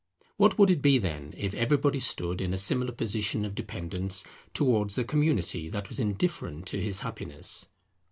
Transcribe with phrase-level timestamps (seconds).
[0.37, 4.97] What would it be, then, if everybody stood in a similar position of dependence towards
[4.97, 7.67] a community that was indifferent to his happiness?